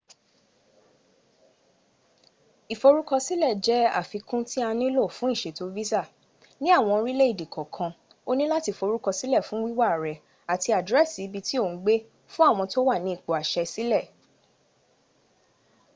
ìforúkọsílẹ̀ 2.73 3.57
jẹ́ 3.65 3.91
àfikún 3.99 4.41
tí 4.49 4.59
a 4.69 4.71
nílò 4.79 5.01
fún 5.15 5.31
ìṣètò 5.35 5.65
visa. 5.75 6.01
ní 6.61 6.67
àwọn 6.77 6.95
orílẹ̀ 6.99 7.29
èdè 7.31 7.45
kànkan 7.53 7.91
o 8.29 8.31
ní 8.37 8.45
láti 8.53 8.71
forúkọsílẹ̀ 8.79 9.45
fún 9.47 9.59
wíwá 9.65 9.87
rẹ 10.03 10.15
àti 10.53 10.69
àdírẹ́sì 10.77 11.19
ibi 11.27 11.39
tí 11.47 11.55
ò 11.63 11.65
ń 11.71 11.75
gbé 11.81 11.95
fún 12.31 12.47
àwọn 12.51 12.65
tó 12.73 12.79
wà 12.87 12.95
ní 13.03 13.09
ipò 13.15 13.31
àṣẹ 13.41 13.63
sílẹ̀ 13.73 14.05